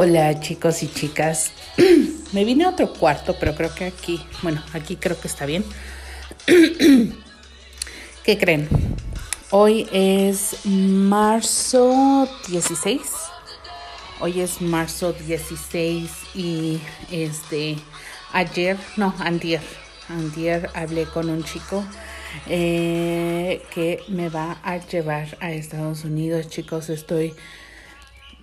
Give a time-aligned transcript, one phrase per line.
[0.00, 1.50] Hola chicos y chicas.
[2.32, 5.64] Me vine a otro cuarto, pero creo que aquí, bueno, aquí creo que está bien.
[8.22, 8.68] ¿Qué creen?
[9.50, 13.00] Hoy es marzo 16.
[14.20, 16.80] Hoy es marzo 16 y
[17.10, 17.76] este
[18.32, 19.62] ayer, no, antier,
[20.08, 21.84] antier hablé con un chico
[22.46, 26.88] eh, que me va a llevar a Estados Unidos, chicos.
[26.88, 27.34] Estoy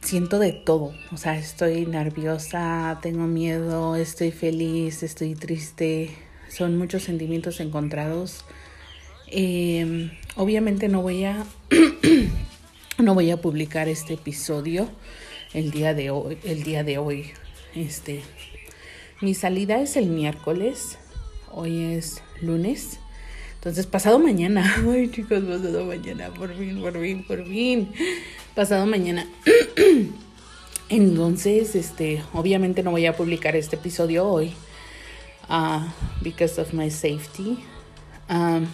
[0.06, 6.12] siento de todo, o sea, estoy nerviosa, tengo miedo, estoy feliz, estoy triste,
[6.48, 8.46] son muchos sentimientos encontrados.
[9.28, 11.44] Em, obviamente no voy a
[13.00, 14.88] no voy a publicar este episodio
[15.54, 17.32] el día de hoy, el día de hoy.
[17.74, 18.22] Este
[19.22, 21.00] mi salida es el miércoles,
[21.52, 23.00] hoy es lunes.
[23.66, 27.92] Entonces, pasado mañana, ay chicos, pasado mañana, por fin, por fin, por fin
[28.54, 29.28] pasado mañana.
[30.90, 34.54] Entonces, este, obviamente no voy a publicar este episodio hoy,
[35.50, 35.80] uh,
[36.22, 37.66] because of my safety.
[38.30, 38.68] Um,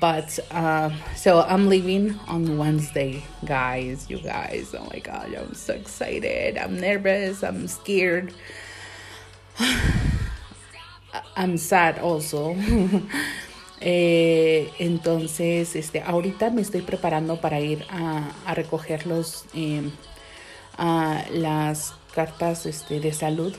[0.00, 4.08] but uh, so I'm leaving on Wednesday, guys.
[4.08, 6.56] You guys, oh my god, I'm so excited.
[6.56, 7.42] I'm nervous.
[7.42, 8.32] I'm scared.
[11.36, 12.54] I'm sad also.
[13.80, 19.04] Eh, entonces, este, ahorita me estoy preparando para ir a, a recoger
[19.54, 19.90] em,
[20.76, 23.54] a las cartas este, de salud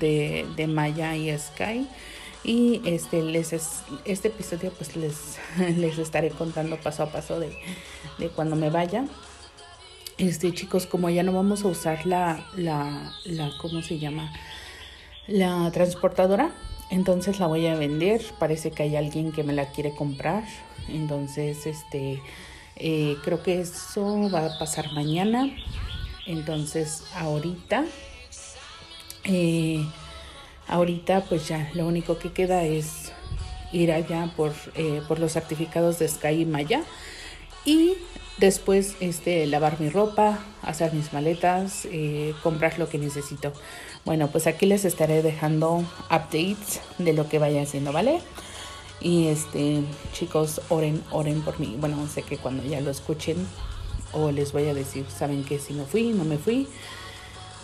[0.00, 1.86] de, de Maya y Sky.
[2.42, 3.54] Y este, les
[4.04, 5.38] este episodio pues les,
[5.76, 7.56] les estaré contando paso a paso de,
[8.18, 9.06] de cuando me vaya.
[10.18, 14.32] Este, chicos, como ya no vamos a usar la, la, la, ¿cómo se llama?
[15.26, 16.52] La transportadora,
[16.90, 18.22] entonces la voy a vender.
[18.38, 20.44] Parece que hay alguien que me la quiere comprar.
[20.88, 22.20] Entonces, este,
[22.76, 25.50] eh, creo que eso va a pasar mañana.
[26.26, 27.84] Entonces, ahorita,
[29.24, 29.84] eh,
[30.66, 33.12] ahorita pues ya lo único que queda es
[33.72, 36.82] ir allá por, eh, por los certificados de Sky y Maya.
[37.64, 37.94] Y
[38.38, 41.88] después, este, lavar mi ropa, hacer mis maletas,
[42.42, 43.52] comprar lo que necesito.
[44.04, 48.20] Bueno, pues aquí les estaré dejando updates de lo que vaya haciendo, ¿vale?
[49.00, 49.82] Y este,
[50.12, 51.76] chicos, oren, oren por mí.
[51.80, 53.36] Bueno, sé que cuando ya lo escuchen
[54.12, 56.68] o les voy a decir, saben que si no fui, no me fui.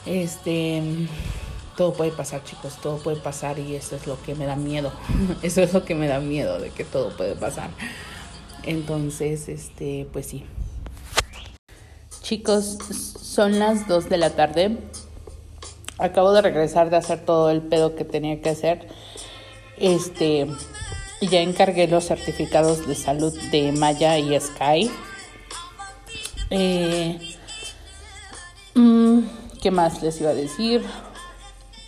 [0.07, 0.83] Este,
[1.77, 4.93] todo puede pasar, chicos, todo puede pasar y eso es lo que me da miedo.
[5.43, 7.69] Eso es lo que me da miedo de que todo puede pasar.
[8.63, 10.45] Entonces, este, pues sí.
[12.23, 12.79] Chicos,
[13.21, 14.79] son las 2 de la tarde
[16.01, 18.87] acabo de regresar de hacer todo el pedo que tenía que hacer.
[19.77, 20.47] Este,
[21.21, 24.91] ya encargué los certificados de salud de Maya y Sky.
[26.51, 27.19] Eh,
[28.75, 29.21] mm,
[29.63, 30.83] ¿Qué más les iba a decir?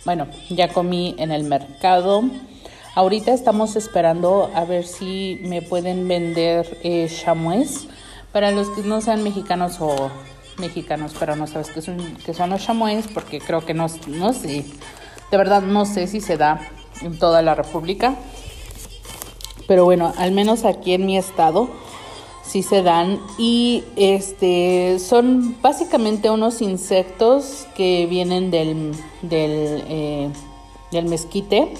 [0.05, 2.23] Bueno, ya comí en el mercado.
[2.95, 7.09] Ahorita estamos esperando a ver si me pueden vender eh.
[8.31, 10.11] Para los que no sean mexicanos o
[10.57, 14.33] mexicanos, pero no sabes qué son, que son los chamois porque creo que no, no
[14.33, 14.65] sé,
[15.31, 16.59] de verdad no sé si se da
[17.01, 18.15] en toda la República.
[19.67, 21.69] Pero bueno, al menos aquí en mi estado
[22.43, 28.91] sí se dan y este son básicamente unos insectos que vienen del,
[29.21, 30.29] del, eh,
[30.91, 31.73] del mezquite.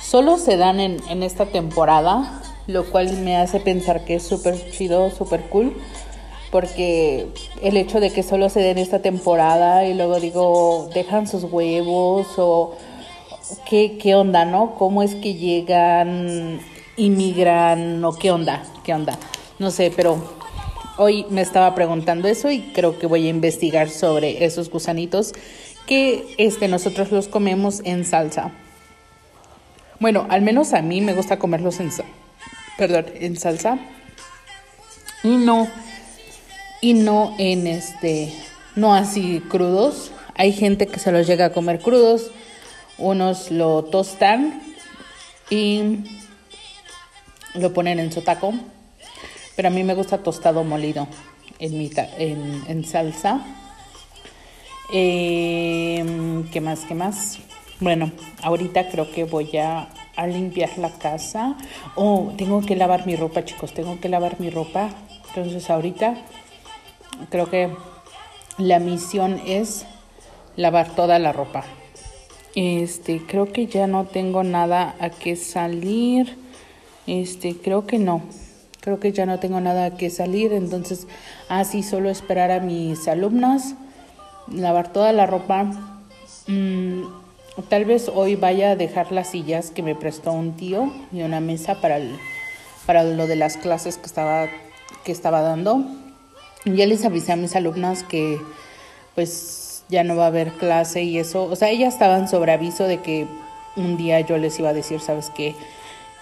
[0.00, 4.70] Solo se dan en, en esta temporada, lo cual me hace pensar que es súper
[4.70, 5.74] chido, súper cool
[6.50, 7.26] porque
[7.62, 12.28] el hecho de que solo se den esta temporada y luego digo, dejan sus huevos
[12.38, 12.76] o
[13.68, 14.74] qué, onda, ¿no?
[14.76, 16.60] ¿Cómo es que llegan,
[16.96, 18.62] inmigran o qué onda?
[18.84, 19.18] ¿Qué onda?
[19.58, 20.18] No sé, pero
[20.98, 25.32] hoy me estaba preguntando eso y creo que voy a investigar sobre esos gusanitos
[25.86, 28.52] que este, nosotros los comemos en salsa.
[29.98, 31.90] Bueno, al menos a mí me gusta comerlos en,
[32.76, 33.78] perdón, en salsa.
[35.22, 35.66] Y no
[36.80, 38.32] y no en este,
[38.74, 40.12] no así crudos.
[40.34, 42.30] Hay gente que se los llega a comer crudos,
[42.98, 44.60] unos lo tostan
[45.50, 46.00] y
[47.54, 48.52] lo ponen en su taco,
[49.54, 51.08] pero a mí me gusta tostado molido
[51.58, 53.40] en, mi en, salsa.
[54.92, 56.80] Em, ¿Qué más?
[56.80, 57.38] ¿Qué más?
[57.80, 58.12] Bueno,
[58.42, 61.56] ahorita creo que voy a, a limpiar la casa.
[61.94, 63.72] Oh, tengo que lavar mi ropa, chicos.
[63.72, 64.90] Tengo que lavar mi ropa.
[65.28, 66.16] Entonces ahorita
[67.30, 67.70] creo que
[68.58, 69.86] la misión es
[70.56, 71.64] lavar toda la ropa.
[72.54, 76.38] Este, creo que ya no tengo nada a que salir.
[77.06, 78.22] Este, creo que no.
[78.80, 81.08] Creo que ya no tengo nada a que salir, entonces
[81.48, 83.74] así solo esperar a mis alumnas
[84.52, 85.64] lavar toda la ropa.
[86.46, 87.02] Mm,
[87.68, 91.40] tal vez hoy vaya a dejar las sillas que me prestó un tío y una
[91.40, 91.98] mesa para,
[92.86, 94.46] para lo de las clases que estaba,
[95.04, 95.84] que estaba dando.
[96.66, 98.40] Ya les avisé a mis alumnas que
[99.14, 101.44] pues ya no va a haber clase y eso.
[101.44, 103.26] O sea, ellas estaban sobre aviso de que
[103.76, 105.54] un día yo les iba a decir, sabes que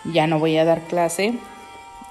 [0.05, 1.38] ya no voy a dar clase.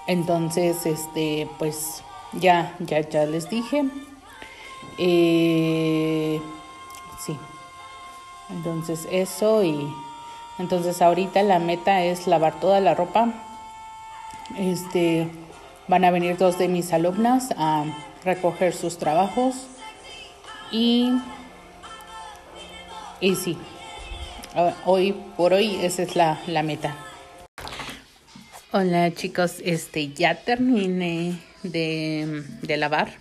[0.08, 2.04] Entonces, este, pues
[2.34, 3.86] ya, ya, ya les dije.
[4.98, 6.42] Eh,
[7.24, 7.38] sí.
[8.50, 9.88] Entonces eso y
[10.60, 13.30] entonces ahorita la meta es lavar toda la ropa.
[14.58, 15.30] Este,
[15.88, 17.86] van a venir dos de mis alumnas a
[18.24, 19.56] recoger sus trabajos
[20.72, 21.12] y
[23.20, 23.58] y sí,
[24.86, 26.96] hoy por hoy esa es la, la meta.
[28.72, 33.14] Hola chicos, este ya terminé de, de lavar.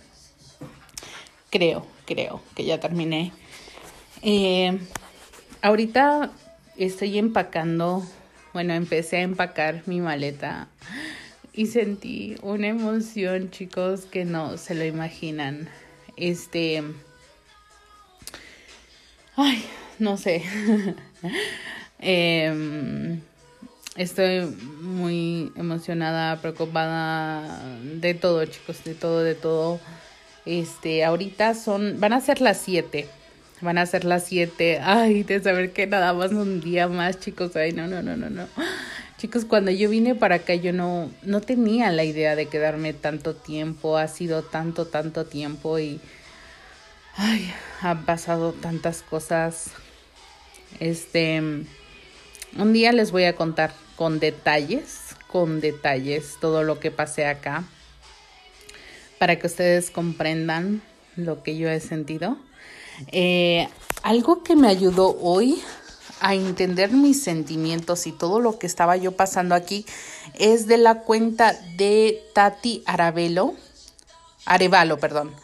[1.49, 3.31] Creo, creo que ya terminé.
[4.23, 4.79] Eh,
[5.61, 6.31] ahorita
[6.75, 8.03] estoy empacando,
[8.53, 10.67] bueno, empecé a empacar mi maleta
[11.53, 15.69] y sentí una emoción, chicos, que no se lo imaginan.
[16.17, 16.83] Este,
[19.35, 19.63] ay,
[19.99, 20.43] no sé.
[21.99, 23.19] eh,
[23.95, 24.41] Estoy
[24.81, 29.79] muy emocionada, preocupada de todo, chicos, de todo, de todo.
[30.47, 33.07] Este, ahorita son, van a ser las 7.
[33.61, 34.79] Van a ser las 7.
[34.81, 37.55] Ay, de saber que nada más un día más, chicos.
[37.55, 38.47] Ay, no, no, no, no, no.
[39.23, 43.33] Chicos, cuando yo vine para acá yo no no tenía la idea de quedarme tanto
[43.33, 46.01] tiempo, ha sido tanto tanto tiempo y
[47.15, 49.67] ay, han pasado tantas cosas.
[50.81, 57.25] Este un día les voy a contar con detalles, con detalles todo lo que pasé
[57.25, 57.63] acá
[59.19, 60.81] para que ustedes comprendan
[61.15, 62.37] lo que yo he sentido.
[63.13, 63.69] Eh,
[64.01, 65.63] algo que me ayudó hoy
[66.23, 69.85] a entender mis sentimientos y todo lo que estaba yo pasando aquí
[70.39, 73.55] es de la cuenta de Tati Arevalo,
[74.45, 75.35] Arevalo, perdón,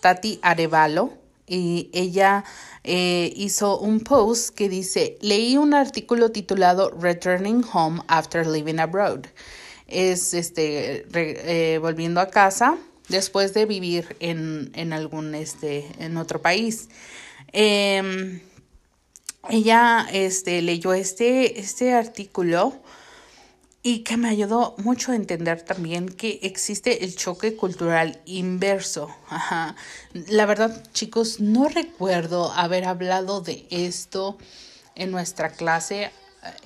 [0.00, 1.12] Tati Arevalo,
[1.48, 2.44] y ella
[2.84, 9.24] eh, hizo un post que dice, leí un artículo titulado Returning Home After Living Abroad.
[9.88, 12.76] Es este, eh, volviendo a casa
[13.08, 16.88] después de vivir en, en algún, este, en otro país.
[17.52, 18.40] Em,
[19.48, 22.74] ella este, leyó este, este artículo
[23.82, 29.08] y que me ayudó mucho a entender también que existe el choque cultural inverso.
[29.28, 29.76] Ajá.
[30.12, 34.36] La verdad, chicos, no recuerdo haber hablado de esto
[34.94, 36.10] en nuestra clase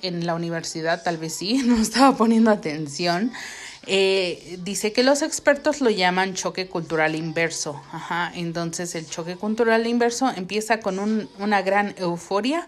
[0.01, 3.31] en la universidad, tal vez sí, no estaba poniendo atención.
[3.85, 7.81] Eh, dice que los expertos lo llaman choque cultural inverso.
[7.91, 8.31] Ajá.
[8.35, 12.67] Entonces el choque cultural inverso empieza con un, una gran euforia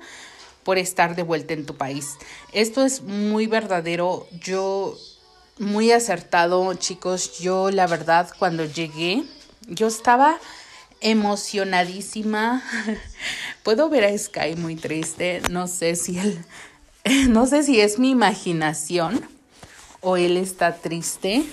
[0.64, 2.18] por estar de vuelta en tu país.
[2.52, 4.28] Esto es muy verdadero.
[4.42, 4.98] Yo,
[5.58, 7.40] muy acertado, chicos.
[7.40, 9.24] Yo, la verdad, cuando llegué,
[9.68, 10.38] yo estaba
[11.00, 12.64] emocionadísima.
[13.64, 15.42] Puedo ver a Sky muy triste.
[15.50, 16.44] No sé si él,
[17.30, 19.35] no sé si es mi imaginación
[20.06, 21.44] o él está triste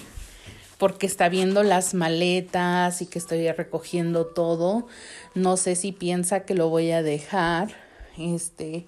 [0.76, 4.86] porque está viendo las maletas y que estoy recogiendo todo.
[5.34, 7.74] No sé si piensa que lo voy a dejar
[8.18, 8.84] este,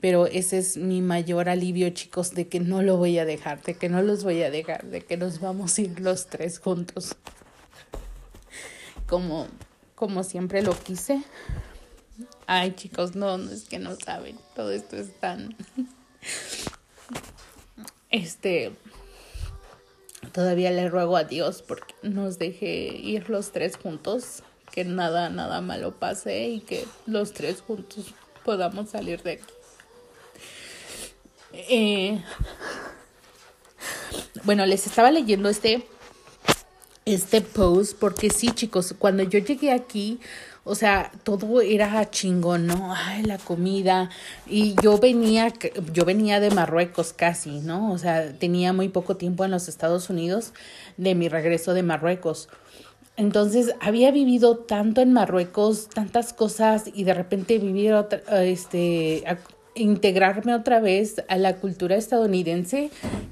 [0.00, 3.74] pero ese es mi mayor alivio, chicos, de que no lo voy a dejar, de
[3.74, 7.16] que no los voy a dejar, de que nos vamos a ir los tres juntos.
[9.06, 9.46] Como,
[9.94, 11.22] como siempre lo quise.
[12.46, 14.38] Ay, chicos, no, no es que no saben.
[14.54, 15.56] Todo esto es tan.
[18.10, 18.72] Este.
[20.32, 24.42] Todavía le ruego a Dios porque nos deje ir los tres juntos.
[24.72, 29.54] Que nada, nada malo pase y que los tres juntos podamos salir de aquí.
[31.52, 32.22] Eh,
[34.44, 35.86] bueno, les estaba leyendo este,
[37.04, 40.20] este post porque sí, chicos, cuando yo llegué aquí,
[40.68, 42.94] o sea, todo era chingón, ¿no?
[42.94, 44.10] Ay, la comida.
[44.46, 45.52] Y yo venía,
[45.92, 47.90] yo venía de Marruecos casi, ¿no?
[47.92, 50.52] O sea, tenía muy poco tiempo en los Estados Unidos
[50.98, 52.48] de mi regreso de Marruecos.
[53.16, 59.24] Entonces había vivido tanto en Marruecos, tantas cosas y de repente vivir otra, este,
[59.74, 62.90] integrarme otra vez a la cultura estadounidense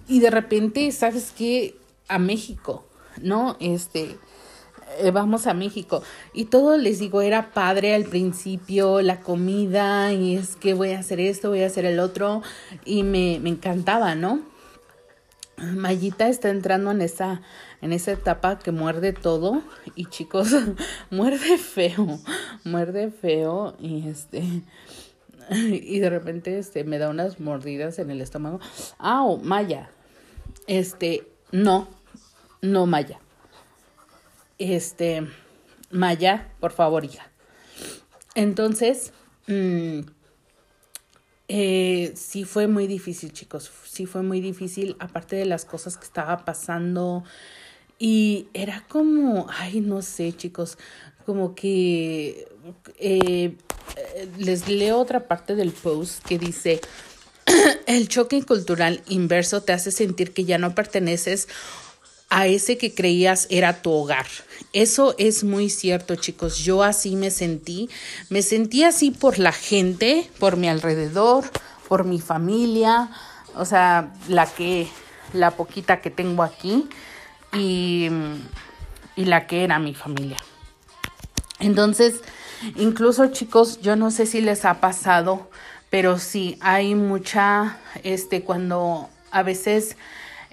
[0.08, 1.76] y de repente, ¿sabes qué?
[2.08, 2.84] A México,
[3.22, 3.56] ¿no?
[3.60, 4.16] Este,
[4.98, 6.02] eh, vamos a México.
[6.32, 11.00] Y todo les digo, era padre al principio, la comida, y es que voy a
[11.00, 12.42] hacer esto, voy a hacer el otro,
[12.84, 14.40] y me, me encantaba, ¿no?
[15.58, 17.40] Mayita está entrando en esa,
[17.80, 19.62] en esa etapa que muerde todo
[19.94, 20.50] y chicos,
[21.10, 22.18] muerde feo,
[22.64, 24.42] muerde feo y este
[25.50, 28.60] y de repente este me da unas mordidas en el estómago.
[28.98, 29.38] ¡Au!
[29.38, 29.90] Maya.
[30.66, 31.88] Este, no,
[32.60, 33.20] no Maya.
[34.58, 35.26] Este,
[35.90, 37.30] Maya, por favor, hija.
[38.34, 39.12] Entonces,
[39.46, 40.00] mmm,
[41.48, 43.70] eh, sí fue muy difícil, chicos.
[43.84, 47.24] Sí fue muy difícil, aparte de las cosas que estaba pasando.
[47.98, 50.76] Y era como, ay, no sé, chicos,
[51.24, 52.46] como que
[52.98, 53.56] eh,
[54.38, 56.80] les leo otra parte del post que dice,
[57.86, 61.48] el choque cultural inverso te hace sentir que ya no perteneces
[62.28, 64.26] a ese que creías era tu hogar.
[64.72, 66.58] Eso es muy cierto, chicos.
[66.58, 67.88] Yo así me sentí.
[68.30, 71.44] Me sentí así por la gente, por mi alrededor,
[71.88, 73.10] por mi familia,
[73.54, 74.88] o sea, la que,
[75.32, 76.88] la poquita que tengo aquí
[77.52, 78.08] y,
[79.14, 80.36] y la que era mi familia.
[81.58, 82.20] Entonces,
[82.74, 85.48] incluso chicos, yo no sé si les ha pasado,
[85.90, 89.96] pero sí hay mucha, este, cuando a veces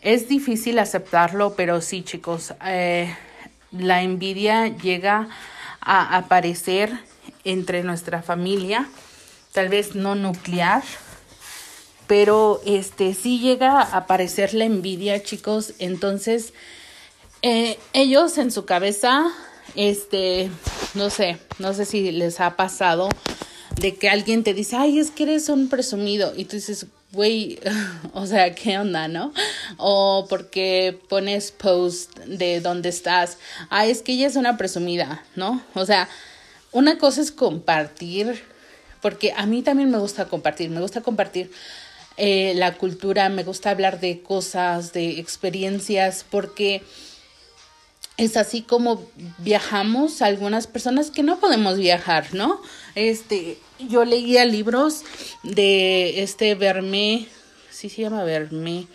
[0.03, 3.15] es difícil aceptarlo, pero sí, chicos, eh,
[3.71, 5.29] la envidia llega
[5.79, 6.91] a aparecer
[7.45, 8.87] entre nuestra familia,
[9.53, 10.83] tal vez no nuclear,
[12.07, 15.73] pero este sí llega a aparecer la envidia, chicos.
[15.79, 16.53] Entonces,
[17.41, 19.31] eh, ellos en su cabeza,
[19.75, 20.51] este,
[20.95, 23.09] no sé, no sé si les ha pasado
[23.79, 27.59] de que alguien te dice, ay, es que eres un presumido, y tú dices, güey,
[28.13, 29.31] o sea, ¿qué onda, no?
[29.77, 33.37] O porque pones post de dónde estás.
[33.69, 35.63] Ah, es que ella es una presumida, ¿no?
[35.75, 36.09] O sea,
[36.71, 38.43] una cosa es compartir,
[39.01, 41.51] porque a mí también me gusta compartir, me gusta compartir
[42.17, 46.83] eh, la cultura, me gusta hablar de cosas, de experiencias, porque
[48.17, 49.03] es así como
[49.39, 52.61] viajamos algunas personas que no podemos viajar, ¿no?
[52.95, 53.57] Este,
[53.89, 55.03] yo leía libros
[55.43, 57.27] de este Verme,
[57.69, 58.87] sí se llama Verme,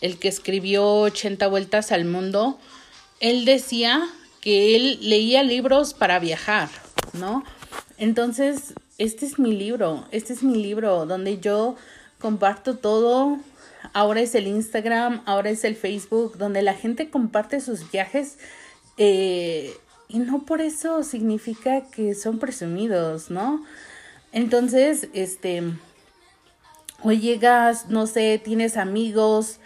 [0.00, 2.58] el que escribió 80 vueltas al mundo.
[3.20, 4.08] Él decía
[4.40, 6.68] que él leía libros para viajar,
[7.12, 7.44] ¿no?
[7.98, 11.76] Entonces, este es mi libro, este es mi libro donde yo
[12.18, 13.38] comparto todo
[13.92, 18.38] ahora es el Instagram, ahora es el Facebook, donde la gente comparte sus viajes
[18.96, 19.74] eh,
[20.08, 23.64] y no por eso significa que son presumidos, ¿no?
[24.32, 25.62] Entonces, este,
[27.02, 29.58] hoy llegas, no sé, tienes amigos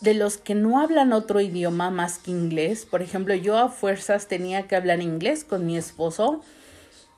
[0.00, 2.84] de los que no hablan otro idioma más que inglés.
[2.84, 6.42] Por ejemplo, yo a fuerzas tenía que hablar inglés con mi esposo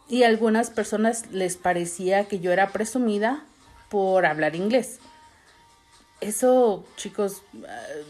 [0.09, 3.45] y a algunas personas les parecía que yo era presumida
[3.89, 5.01] por hablar inglés
[6.25, 8.05] eso, chicos, eh,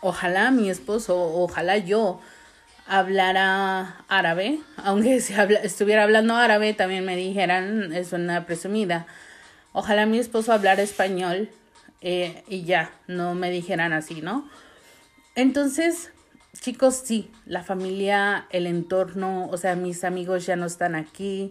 [0.00, 2.20] ojalá mi esposo, ojalá yo
[2.88, 9.06] hablara árabe, aunque si estuviera hablando árabe también me dijeran, es una presumida.
[9.72, 11.50] Ojalá mi esposo hablara español
[12.00, 14.48] eh, y ya, no me dijeran así, ¿no?
[15.34, 16.10] Entonces,
[16.60, 21.50] chicos, sí, la familia, el entorno, o sea, mis amigos ya no están aquí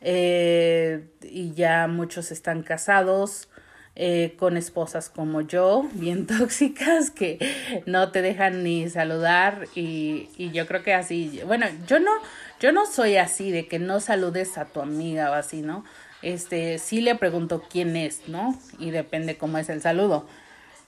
[0.00, 3.48] eh, y ya muchos están casados.
[3.94, 7.38] Eh, con esposas como yo, bien tóxicas, que
[7.84, 12.10] no te dejan ni saludar y, y yo creo que así, bueno, yo no,
[12.58, 15.84] yo no soy así de que no saludes a tu amiga o así, ¿no?
[16.22, 18.58] Este, sí le pregunto quién es, ¿no?
[18.78, 20.26] Y depende cómo es el saludo.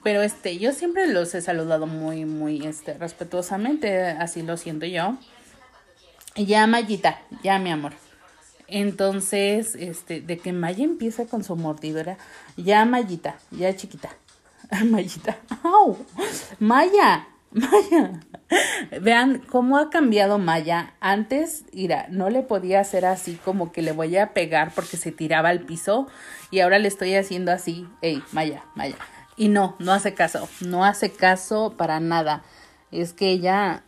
[0.01, 5.17] Pero este, yo siempre los he saludado muy, muy, este, respetuosamente, así lo siento yo.
[6.35, 7.93] Ya, Mayita, ya, mi amor.
[8.67, 12.17] Entonces, este, de que Maya empieza con su mordidora,
[12.57, 14.09] ya Mayita, ya chiquita,
[14.85, 15.97] Mayita, ¡au!
[16.59, 18.19] Maya, Maya.
[19.01, 20.93] Vean cómo ha cambiado Maya.
[20.99, 25.11] Antes, mira, no le podía hacer así como que le voy a pegar porque se
[25.11, 26.07] tiraba al piso
[26.51, 28.97] y ahora le estoy haciendo así, ey, Maya, Maya.
[29.37, 32.43] Y no, no hace caso, no hace caso para nada.
[32.91, 33.83] Es que ella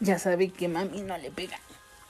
[0.00, 1.58] ya sabe que mami no le pega.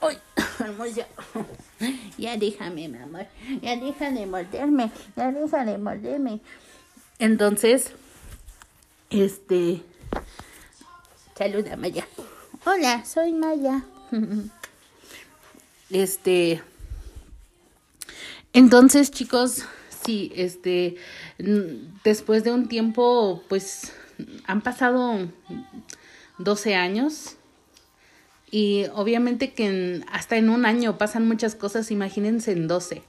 [0.01, 0.17] ¡Ay,
[2.17, 3.25] Ya déjame, mi amor.
[3.61, 4.91] Ya deja de morderme.
[5.15, 6.39] Ya deja de morderme.
[7.17, 7.91] Entonces,
[9.09, 9.81] este.
[11.37, 12.05] Saluda, Maya.
[12.65, 13.83] Hola, soy Maya.
[15.89, 16.61] Este.
[18.53, 19.65] Entonces, chicos,
[20.05, 20.97] sí, este.
[22.03, 23.93] Después de un tiempo, pues.
[24.45, 25.29] Han pasado
[26.37, 27.38] 12 años
[28.51, 33.03] y obviamente que hasta en un año pasan muchas cosas, imagínense en 12.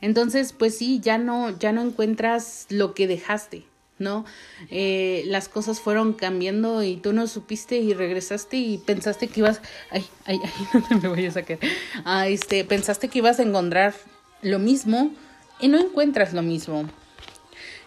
[0.00, 3.64] Entonces, pues sí, ya no, ya no encuentras lo que dejaste,
[3.98, 4.24] ¿no?
[4.70, 9.60] Eh, las cosas fueron cambiando y tú no supiste y regresaste y pensaste que ibas,
[9.90, 11.58] ay, ay, ay, no me voy a sacar,
[12.04, 13.94] ah, este, pensaste que ibas a encontrar
[14.42, 15.12] lo mismo
[15.60, 16.88] y no encuentras lo mismo.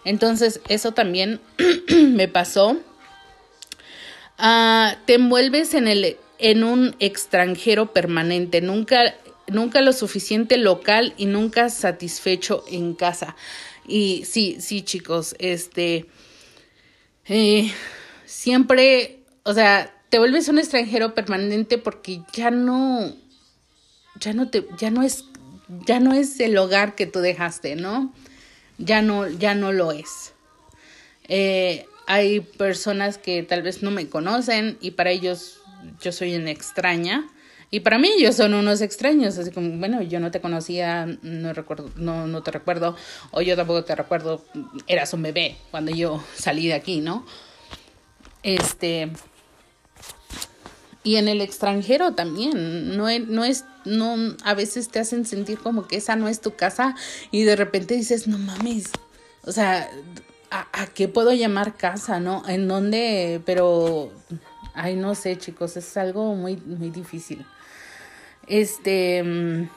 [0.06, 1.40] Entonces, eso también
[1.90, 2.78] me pasó.
[4.38, 9.16] Ah, te envuelves en el en un extranjero permanente, nunca
[9.48, 13.36] nunca lo suficiente local y nunca satisfecho en casa.
[13.88, 16.06] Y sí, sí, chicos, este,
[17.25, 17.72] eh,
[18.25, 23.13] siempre, o sea, te vuelves un extranjero permanente porque ya no,
[24.20, 25.25] ya no te, ya no es,
[25.86, 28.13] ya no es el hogar que tú dejaste, ¿no?
[28.78, 30.34] Ya no, ya no lo es.
[31.28, 35.62] Eh, hay personas que tal vez no me conocen y para ellos
[36.02, 37.28] yo soy una extraña
[37.74, 41.54] y para mí ellos son unos extraños, así como, bueno, yo no te conocía, no
[41.54, 42.96] recuerdo, no, no te recuerdo,
[43.32, 44.46] o yo tampoco te recuerdo,
[44.86, 47.25] eras un bebé cuando yo salí de aquí, ¿no?
[48.44, 49.12] Este,
[51.04, 55.88] y en el extranjero también, no, no es, no, a veces te hacen sentir como
[55.88, 56.96] que esa no es tu casa
[57.32, 58.92] y de repente dices, no mames,
[59.46, 59.90] o sea,
[60.52, 62.48] ¿a, a qué puedo llamar casa, no?
[62.48, 63.42] ¿En dónde?
[63.48, 64.12] Pero,
[64.74, 67.46] ay, no sé, chicos, es algo muy, muy difícil.
[68.48, 69.24] Este.
[69.24, 69.70] Mm,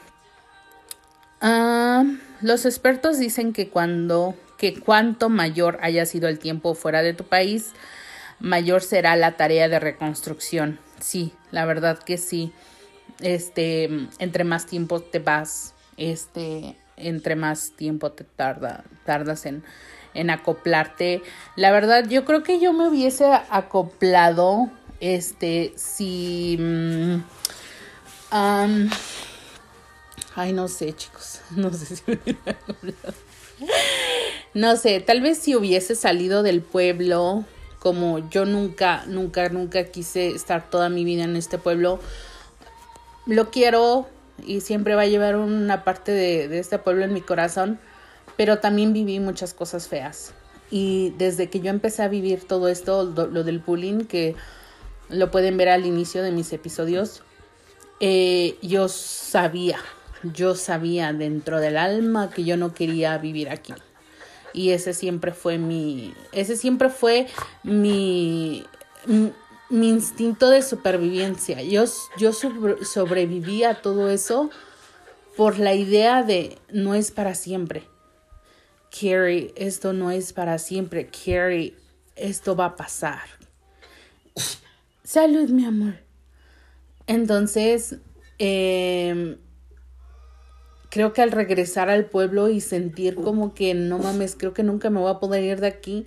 [1.41, 2.05] ah,
[2.41, 4.35] los expertos dicen que cuando.
[4.59, 7.73] que cuanto mayor haya sido el tiempo fuera de tu país,
[8.41, 10.79] mayor será la tarea de reconstrucción.
[11.01, 12.53] Sí, la verdad que sí.
[13.21, 13.89] Este,
[14.19, 19.63] entre más tiempo te vas, este, entre más tiempo te tarda, tardas en,
[20.15, 21.23] en acoplarte.
[21.55, 26.57] La verdad, yo creo que yo me hubiese acoplado, este, si.
[26.59, 27.23] Mm,
[30.35, 31.41] ay, no sé, chicos.
[31.57, 32.03] No sé si
[34.55, 37.45] No sé, tal vez si hubiese salido del pueblo,
[37.79, 42.01] como yo nunca, nunca, nunca quise estar toda mi vida en este pueblo,
[43.27, 44.07] lo quiero
[44.45, 47.79] y siempre va a llevar una parte de, de este pueblo en mi corazón,
[48.37, 50.33] pero también viví muchas cosas feas.
[50.71, 54.35] Y desde que yo empecé a vivir todo esto, lo del bullying, que
[55.09, 57.23] lo pueden ver al inicio de mis episodios,
[58.01, 59.79] eh, yo sabía,
[60.23, 63.75] yo sabía dentro del alma que yo no quería vivir aquí.
[64.53, 67.27] Y ese siempre fue mi, ese siempre fue
[67.63, 68.65] mi,
[69.07, 71.63] mi, instinto de supervivencia.
[71.63, 71.85] Yo,
[72.19, 74.51] yo sobreviví a todo eso
[75.37, 77.85] por la idea de no es para siempre.
[78.91, 81.11] Carrie, esto no es para siempre.
[81.11, 81.75] Carrie,
[82.15, 83.21] esto va a pasar.
[85.07, 85.95] Salud, mi amor.
[87.07, 87.99] Entonces,
[88.41, 89.37] em,
[90.91, 94.91] creo que al regresar al pueblo y sentir como que no mames, creo que nunca
[94.91, 96.07] me voy a poder ir de aquí,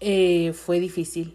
[0.00, 1.34] eh, fue difícil,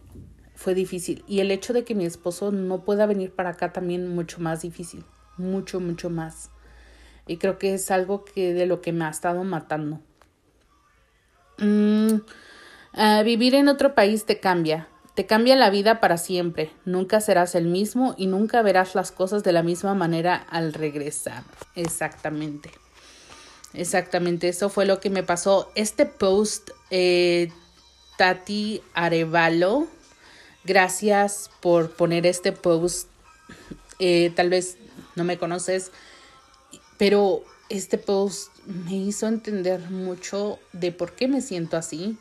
[0.53, 1.23] fue difícil.
[1.27, 4.61] Y el hecho de que mi esposo no pueda venir para acá también mucho más
[4.61, 5.05] difícil,
[5.37, 6.51] mucho, mucho más.
[7.25, 10.01] Y creo que es algo que de lo que me ha estado matando.
[11.57, 12.17] Mm,
[12.93, 14.87] ah, vivir en otro país te cambia.
[15.17, 19.43] Te cambia la vida para siempre, nunca serás el mismo y nunca verás las cosas
[19.43, 21.43] de la misma manera al regresar.
[21.73, 22.69] Exactamente.
[23.73, 25.71] Exactamente, eso fue lo que me pasó.
[25.73, 27.49] Este post, eh,
[28.19, 29.87] Tati Arevalo,
[30.65, 33.09] gracias por poner este post.
[33.97, 34.77] Eh, tal vez
[35.15, 35.89] no me conoces,
[36.99, 42.19] pero este post me hizo entender mucho de por qué me siento así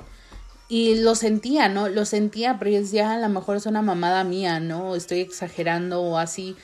[0.68, 1.88] y lo sentía, ¿no?
[1.88, 4.96] Lo sentía, pero yo decía, a lo mejor es una mamada mía, ¿no?
[4.96, 6.56] Estoy exagerando o así,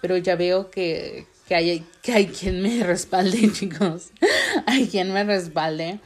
[0.00, 4.10] pero ya veo que, que, hay, que hay quien me respalde, chicos.
[4.66, 6.00] hay quien me respalde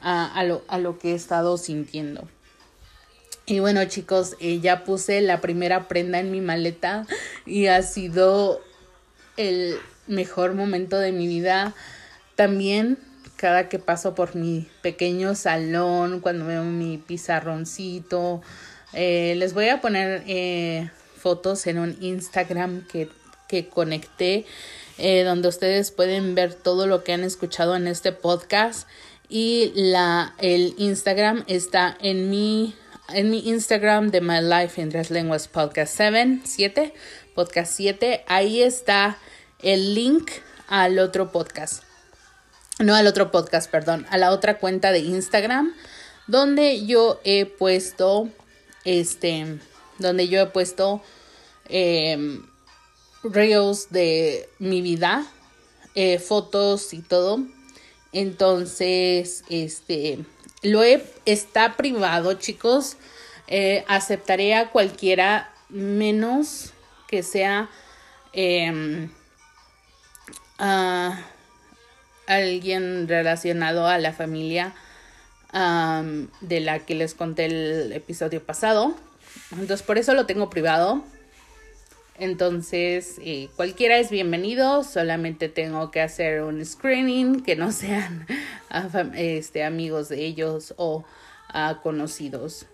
[0.00, 2.28] a, a, lo, a lo que he estado sintiendo.
[3.46, 7.06] Y bueno, chicos, eh, ya puse la primera prenda en mi maleta
[7.44, 8.60] y ha sido
[9.36, 9.76] el
[10.06, 11.74] mejor momento de mi vida.
[12.36, 12.98] También
[13.42, 18.40] cada que paso por mi pequeño salón, cuando veo mi pizarroncito.
[18.92, 23.08] Eh, les voy a poner eh, fotos en un Instagram que,
[23.48, 24.46] que conecté,
[24.96, 28.86] eh, donde ustedes pueden ver todo lo que han escuchado en este podcast.
[29.28, 32.76] Y la, el Instagram está en mi,
[33.08, 36.94] en mi Instagram de My Life in Tres Lenguas Podcast 7, 7,
[37.34, 38.22] Podcast 7.
[38.28, 39.18] Ahí está
[39.64, 40.30] el link
[40.68, 41.82] al otro podcast
[42.78, 45.74] no al otro podcast, perdón, a la otra cuenta de Instagram,
[46.26, 48.28] donde yo he puesto,
[48.84, 49.58] este,
[49.98, 51.02] donde yo he puesto
[51.68, 52.40] eh,
[53.22, 55.26] reels de mi vida,
[55.94, 57.40] eh, fotos y todo.
[58.12, 60.24] Entonces, este,
[60.62, 62.96] lo he, está privado, chicos.
[63.48, 66.72] Eh, aceptaré a cualquiera menos
[67.08, 67.68] que sea
[68.32, 69.10] em,
[72.36, 74.74] alguien relacionado a la familia
[75.52, 78.94] de la que les conté el episodio pasado.
[79.52, 81.04] Entonces por eso lo tengo privado.
[82.18, 88.26] Entonces, eh, cualquiera es bienvenido, solamente tengo que hacer un screening que no sean
[89.16, 91.04] este, amigos de ellos o
[91.82, 92.66] conocidos.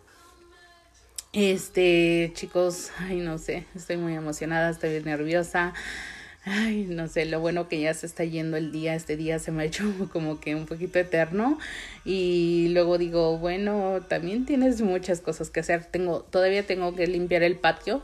[1.33, 5.75] Este, chicos, ay, no sé, estoy muy emocionada, estoy nerviosa.
[6.51, 9.51] Ay, no sé, lo bueno que ya se está yendo el día, este día se
[9.51, 11.59] me ha hecho como que un poquito eterno
[12.05, 15.85] y luego digo, bueno, también tienes muchas cosas que hacer.
[15.85, 18.03] Tengo todavía tengo que limpiar el patio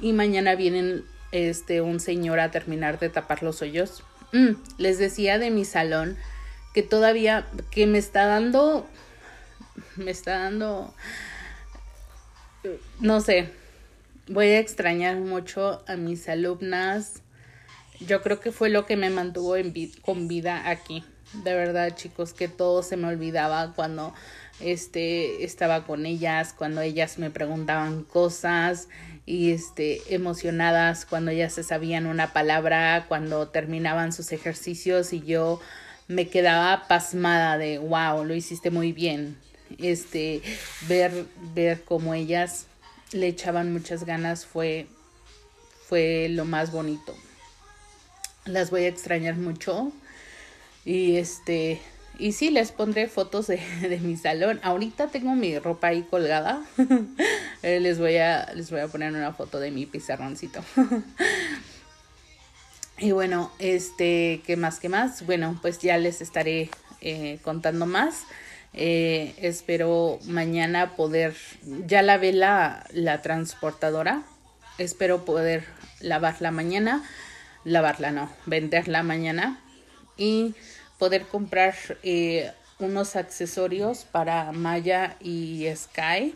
[0.00, 4.04] y mañana vienen este un señor a terminar de tapar los hoyos.
[4.32, 6.16] Mm, les decía de mi salón
[6.72, 8.88] que todavía que me está dando
[9.96, 10.94] me está dando
[13.00, 13.50] no sé,
[14.28, 17.21] voy a extrañar mucho a mis alumnas.
[18.06, 19.54] Yo creo que fue lo que me mantuvo
[20.02, 21.04] con vida aquí.
[21.44, 24.12] De verdad, chicos, que todo se me olvidaba cuando
[24.60, 28.88] este estaba con ellas, cuando ellas me preguntaban cosas
[29.24, 35.60] y este emocionadas cuando ellas se sabían una palabra, cuando terminaban sus ejercicios y yo
[36.08, 39.38] me quedaba pasmada de wow, lo hiciste muy bien.
[39.78, 40.42] Este
[40.86, 42.66] ver ver cómo ellas
[43.12, 44.86] le echaban muchas ganas fue
[45.88, 47.14] fue lo más bonito.
[48.44, 49.92] Las voy a extrañar mucho
[50.84, 51.80] y este
[52.18, 53.56] y sí, les pondré fotos de,
[53.88, 54.60] de, mi salón.
[54.62, 56.62] Ahorita tengo mi ropa ahí colgada.
[57.64, 60.64] Eh, les, voy a, les voy a poner una foto de mi pizarroncito.
[62.98, 64.80] y bueno, este, ¿qué más?
[64.80, 65.24] ¿Qué más?
[65.26, 68.24] Bueno, pues ya les estaré eh, contando más.
[68.74, 71.36] Eh, espero mañana poder,
[71.86, 74.24] ya lavé la, la transportadora.
[74.76, 75.64] Espero poder
[76.00, 77.08] lavarla mañana.
[77.64, 79.60] Lavarla no, venderla mañana.
[80.16, 80.54] Y
[80.98, 86.34] poder comprar eh, unos accesorios para Maya y Sky.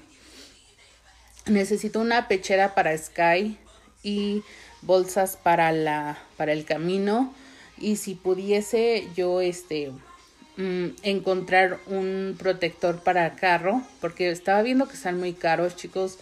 [1.46, 3.58] Necesito una pechera para Sky
[4.02, 4.42] y
[4.82, 7.34] bolsas para la para el camino
[7.78, 9.92] y si pudiese yo este
[10.56, 16.18] mm, encontrar un protector para carro porque estaba viendo que están muy caros chicos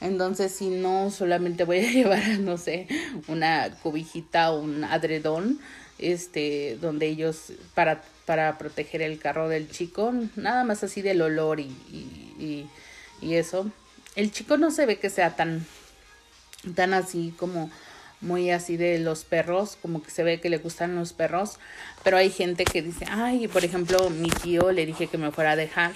[0.00, 2.86] entonces si no solamente voy a llevar no sé
[3.28, 5.60] una cobijita o un adredón
[6.00, 11.60] este, donde ellos, para, para proteger el carro del chico, nada más así del olor
[11.60, 11.64] y,
[12.38, 12.66] y,
[13.20, 13.70] y, eso.
[14.16, 15.66] El chico no se ve que sea tan,
[16.74, 17.70] tan así como
[18.20, 21.58] muy así de los perros, como que se ve que le gustan los perros,
[22.02, 25.52] pero hay gente que dice, ay, por ejemplo, mi tío le dije que me fuera
[25.52, 25.92] a dejar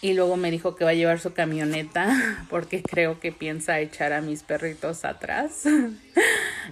[0.00, 4.12] y luego me dijo que va a llevar su camioneta porque creo que piensa echar
[4.12, 5.64] a mis perritos atrás.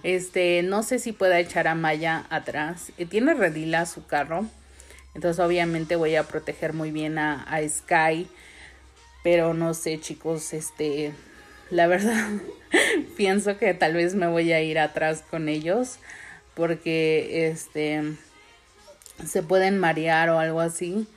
[0.03, 2.93] Este, no sé si pueda echar a Maya atrás.
[2.99, 4.45] Eh, tiene redila su carro.
[5.15, 8.29] Entonces obviamente voy a proteger muy bien a, a Sky.
[9.25, 11.15] Pero no sé chicos, este,
[11.71, 12.29] la verdad
[13.17, 15.99] pienso que tal vez me voy a ir atrás con ellos.
[16.55, 18.03] Porque este,
[19.25, 21.09] se pueden marear o algo así.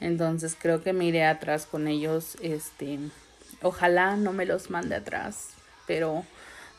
[0.00, 2.36] Entonces creo que me iré atrás con ellos.
[2.40, 2.98] Este,
[3.62, 5.50] ojalá no me los mande atrás.
[5.86, 6.24] Pero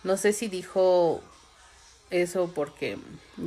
[0.04, 1.22] no sé si dijo
[2.10, 2.98] eso porque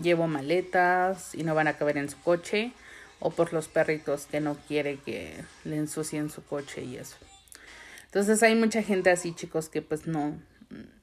[0.03, 2.73] llevo maletas y no van a caber en su coche
[3.21, 7.17] o por los perritos que no quiere que le ensucien su coche y eso.
[8.07, 10.37] Entonces hay mucha gente así, chicos, que pues no,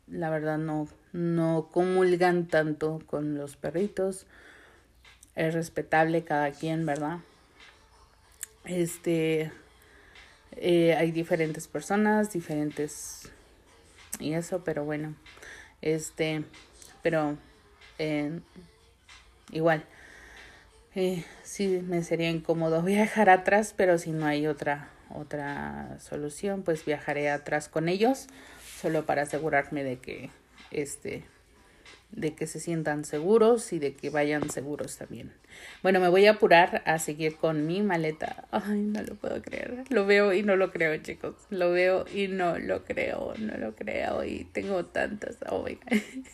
[0.08, 4.28] la verdad no, no comulgan tanto con los perritos.
[5.36, 7.20] Es respetable cada quien, ¿verdad?
[8.70, 9.52] Este,
[10.52, 13.32] eh, hay diferentes personas, diferentes
[14.20, 15.16] y eso, pero bueno,
[15.82, 16.44] este,
[17.02, 17.36] pero
[17.98, 18.42] eh,
[19.52, 19.86] igual,
[20.94, 26.86] eh, sí me sería incómodo viajar atrás, pero si no hay otra, otra solución, pues
[26.86, 28.28] viajaré atrás con ellos,
[28.80, 30.30] solo para asegurarme de que,
[30.70, 31.26] este,
[32.12, 35.32] de que se sientan seguros y de que vayan seguros también.
[35.84, 38.48] Bueno, me voy a apurar a seguir con mi maleta.
[38.52, 39.84] Ay, no lo puedo creer.
[39.90, 41.36] Lo veo y no lo creo, chicos.
[41.50, 44.24] Lo veo y no lo creo, no lo creo.
[44.24, 45.38] Y tengo tantas.
[45.50, 45.66] Oh,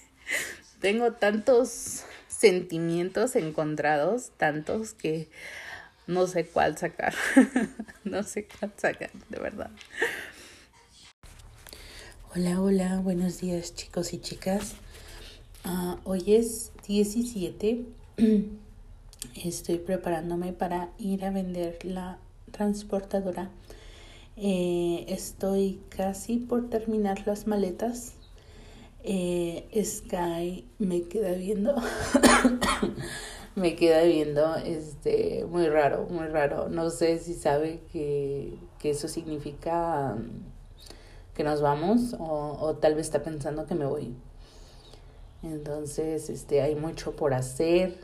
[0.79, 5.27] tengo tantos sentimientos encontrados, tantos que
[6.07, 7.13] no sé cuál sacar.
[8.03, 9.71] no sé cuál sacar, de verdad.
[12.33, 14.75] Hola, hola, buenos días chicos y chicas.
[15.65, 17.85] Uh, hoy es 17.
[19.43, 22.19] Estoy preparándome para ir a vender la
[22.51, 23.49] transportadora.
[24.37, 28.13] Eh, estoy casi por terminar las maletas.
[29.03, 31.75] Eh, Sky me queda viendo.
[33.55, 36.69] me queda viendo este muy raro, muy raro.
[36.69, 40.29] No sé si sabe que, que eso significa um,
[41.33, 44.13] que nos vamos o, o, tal vez está pensando que me voy.
[45.45, 47.97] Entonces, este, hay mucho por hacer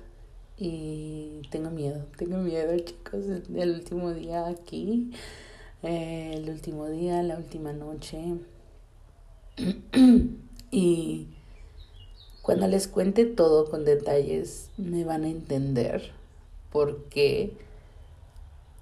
[0.57, 3.25] y tengo miedo, tengo miedo, chicos,
[3.55, 5.11] el último día aquí,
[5.81, 8.35] eh, el último día, la última noche.
[10.71, 11.27] y
[12.43, 16.11] cuando les cuente todo con detalles, me van a entender
[16.71, 17.53] por qué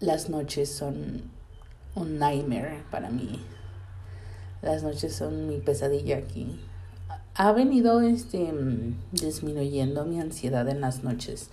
[0.01, 1.23] las noches son
[1.95, 3.39] un nightmare para mí.
[4.61, 6.59] Las noches son mi pesadilla aquí.
[7.41, 8.51] Ha venido este
[9.13, 11.51] disminuyendo mi ansiedad en las noches,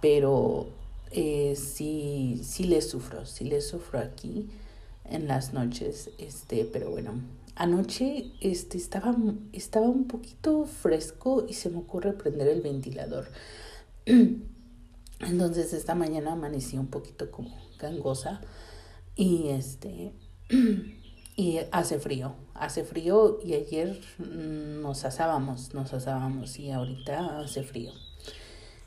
[0.00, 0.68] pero
[1.10, 4.48] eh, sí, sí le sufro, sí le sufro aquí
[5.04, 7.14] en las noches, este, pero bueno,
[7.56, 9.16] anoche este, estaba,
[9.52, 13.26] estaba un poquito fresco y se me ocurre prender el ventilador.
[14.06, 18.40] Entonces esta mañana amanecí un poquito como gangosa
[19.16, 20.12] y este
[21.36, 27.92] y hace frío, hace frío y ayer nos asábamos, nos asábamos y ahorita hace frío.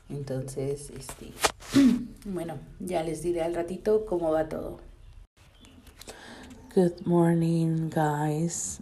[0.08, 1.32] Entonces, este,
[2.24, 4.78] bueno, ya les diré al ratito cómo va todo.
[6.74, 8.80] Good morning, guys.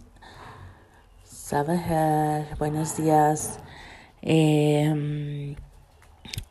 [2.57, 3.59] Buenos días.
[4.23, 5.55] Eh,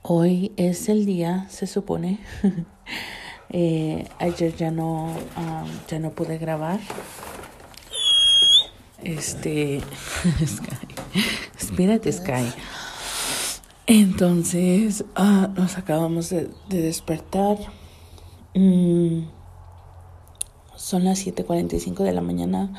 [0.03, 2.21] hoy es el día, se supone.
[3.55, 6.81] Eh, ayer ya no, um, ya no pude grabar.
[9.05, 9.81] Este,
[10.47, 10.87] Sky,
[11.59, 12.53] espérate Sky.
[13.87, 17.59] Entonces, uh, nos acabamos de, de despertar.
[18.55, 19.25] Mm,
[20.77, 22.73] son las 7:45 de la mañana.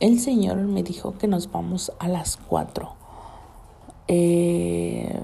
[0.00, 2.92] El Señor me dijo que nos vamos a las 4.
[4.08, 5.20] Eh,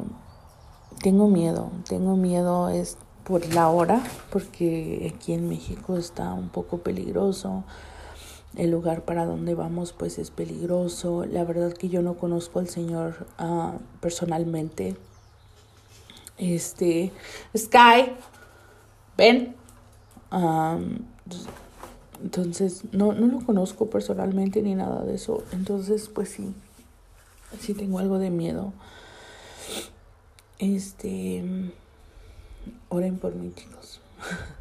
[1.02, 2.68] tengo miedo, tengo miedo.
[2.68, 7.64] Es, por la hora, porque aquí en México está un poco peligroso.
[8.56, 11.24] El lugar para donde vamos pues es peligroso.
[11.24, 14.96] La verdad que yo no conozco al Señor uh, personalmente.
[16.36, 17.12] Este,
[17.56, 18.12] Sky,
[19.16, 19.54] ven.
[22.22, 25.44] Entonces, no, no lo conozco personalmente ni nada de eso.
[25.52, 26.54] Entonces, pues sí,
[27.60, 28.72] sí tengo algo de miedo.
[30.58, 31.44] Este,
[32.88, 34.00] Oren por mí, chicos.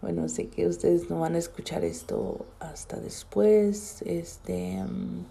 [0.00, 4.02] bueno, sé que ustedes no van a escuchar esto hasta después.
[4.02, 4.78] Este.
[4.80, 5.24] Um,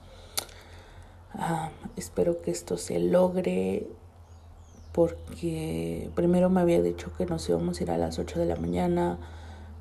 [1.95, 3.87] espero que esto se logre.
[4.91, 8.55] Porque primero me había dicho que nos íbamos a ir a las 8 de la
[8.55, 9.19] mañana.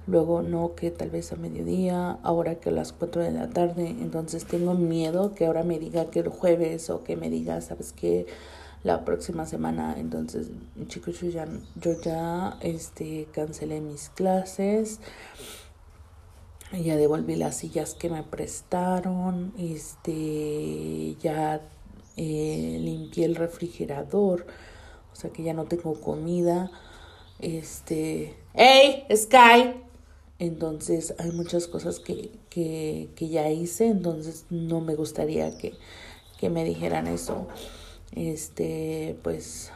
[0.07, 2.19] Luego no, que tal vez a mediodía.
[2.23, 3.89] Ahora que a las 4 de la tarde.
[3.89, 7.93] Entonces tengo miedo que ahora me diga que el jueves o que me diga, ¿sabes
[7.93, 8.27] qué?
[8.87, 9.97] La próxima semana.
[9.99, 10.47] Entonces,
[10.87, 15.01] chicos, yo ya, yo ya este, cancelé mis clases.
[16.73, 19.53] Ya devolví las sillas que me prestaron.
[19.59, 21.61] Este, ya
[22.17, 24.47] eh, limpié el refrigerador.
[25.13, 26.71] O sea que ya no tengo comida.
[27.41, 28.37] Este.
[28.55, 29.05] ¡Hey!
[29.15, 29.83] Sky.
[30.39, 33.89] Entonces hay muchas cosas que, que, que ya hice.
[33.89, 35.75] Entonces no me gustaría que,
[36.39, 37.49] que me dijeran eso
[38.13, 39.71] este, pues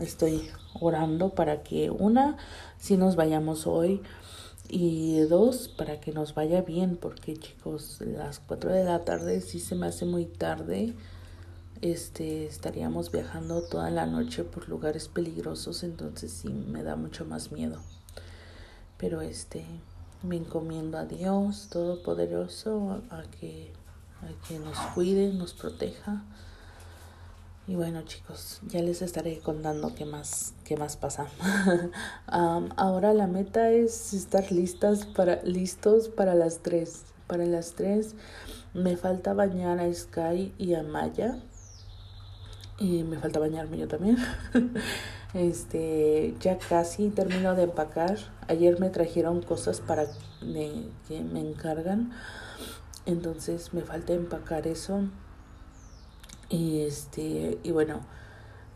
[0.00, 0.48] estoy
[0.80, 2.36] orando para que una,
[2.78, 4.02] si nos vayamos hoy
[4.68, 9.60] y dos, para que nos vaya bien, porque chicos, las cuatro de la tarde sí
[9.60, 10.94] se me hace muy tarde.
[11.80, 17.52] Este, estaríamos viajando toda la noche por lugares peligrosos, entonces sí me da mucho más
[17.52, 17.80] miedo.
[18.98, 19.64] Pero este,
[20.22, 23.72] me encomiendo a Dios Todopoderoso a que,
[24.22, 26.24] a que nos cuide, nos proteja
[27.68, 31.26] y bueno chicos, ya les estaré contando qué más, qué más pasa.
[32.26, 37.04] ahora la meta es estar listas para, listos para las 3.
[37.26, 38.14] Para las 3
[38.72, 41.40] me falta bañar a Sky y a Maya.
[42.78, 44.16] Y me falta bañarme yo también.
[45.34, 48.16] este, ya casi termino de empacar.
[48.48, 50.06] Ayer me trajeron cosas para
[51.06, 52.12] que me encargan.
[53.04, 55.02] Entonces me falta empacar eso
[56.48, 58.00] y este, y bueno,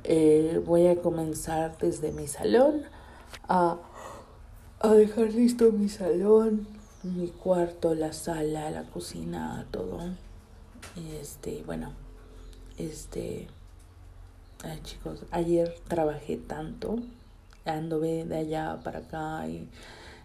[0.05, 2.83] eh, voy a comenzar desde mi salón
[3.49, 3.79] a,
[4.81, 6.67] a dejar listo mi salón,
[7.03, 10.01] mi cuarto, la sala, la cocina, todo.
[10.97, 11.93] Y este, bueno,
[12.79, 13.49] este,
[14.65, 16.99] ay, chicos, ayer trabajé tanto,
[17.65, 19.69] anduve de allá para acá y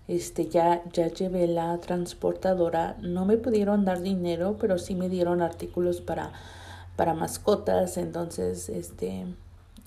[0.08, 2.98] Este, ya, ya llevé la transportadora.
[3.02, 6.32] No me pudieron dar dinero, pero sí me dieron artículos para,
[6.98, 7.96] para mascotas.
[7.96, 9.26] Entonces, este,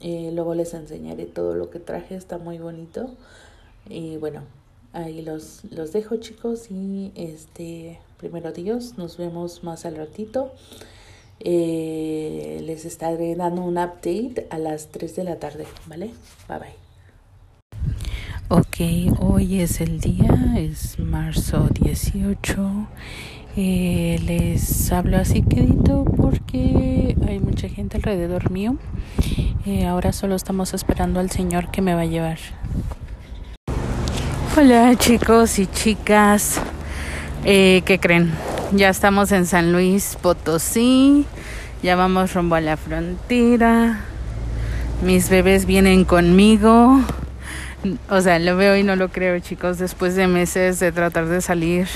[0.01, 2.15] eh, luego les enseñaré todo lo que traje.
[2.15, 3.11] Está muy bonito.
[3.87, 4.45] Y bueno,
[4.95, 6.71] ahí los, los dejo chicos.
[6.71, 10.53] Y este, primero Dios, nos vemos más al ratito.
[11.41, 16.11] Eh, les estaré dando un update a las 3 de la tarde, ¿vale?
[16.49, 16.91] Bye bye.
[18.53, 22.89] Ok, hoy es el día, es marzo 18.
[23.57, 28.77] Eh, les hablo así quedito porque hay mucha gente alrededor mío.
[29.67, 32.39] Eh, ahora solo estamos esperando al Señor que me va a llevar.
[34.57, 36.61] Hola chicos y chicas,
[37.45, 38.33] eh, ¿qué creen?
[38.73, 41.25] Ya estamos en San Luis Potosí,
[41.83, 44.01] ya vamos rumbo a la frontera.
[45.05, 47.01] Mis bebés vienen conmigo.
[48.11, 49.79] O sea, lo veo y no lo creo, chicos.
[49.79, 51.89] Después de meses de tratar de salir,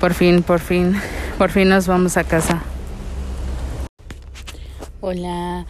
[0.00, 0.94] por fin, por fin,
[1.38, 2.62] por fin nos vamos a casa.
[5.00, 5.66] Hola,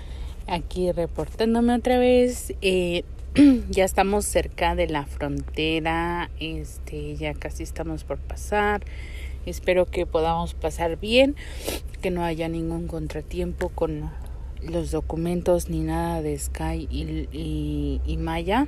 [0.46, 2.54] aquí reportándome otra vez.
[2.60, 3.04] Eh,
[3.70, 6.30] ya estamos cerca de la frontera.
[6.40, 8.82] Este, ya casi estamos por pasar.
[9.46, 11.34] Espero que podamos pasar bien,
[12.02, 14.10] que no haya ningún contratiempo con
[14.62, 18.66] los documentos ni nada de Sky y, Maya.